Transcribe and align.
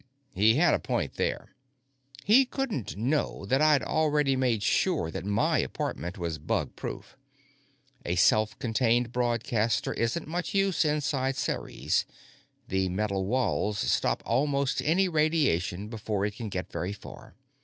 He 0.33 0.55
had 0.55 0.73
a 0.73 0.79
point 0.79 1.13
there. 1.13 1.53
He 2.23 2.43
couldn't 2.43 2.97
know 2.97 3.45
that 3.45 3.61
I'd 3.61 3.83
already 3.83 4.35
made 4.35 4.63
sure 4.63 5.11
that 5.11 5.25
my 5.25 5.59
apartment 5.59 6.17
was 6.17 6.39
bug 6.39 6.75
proof. 6.75 7.15
A 8.03 8.15
self 8.15 8.57
contained 8.57 9.11
broadcaster 9.11 9.93
isn't 9.93 10.27
much 10.27 10.55
use 10.55 10.85
inside 10.85 11.35
Ceres; 11.35 12.07
the 12.67 12.89
metal 12.89 13.27
walls 13.27 13.77
stop 13.77 14.23
almost 14.25 14.81
any 14.81 15.07
radiation 15.07 15.87
before 15.87 16.25
it 16.25 16.35
can 16.35 16.49
get 16.49 16.71
very 16.71 16.93
far. 16.93 17.35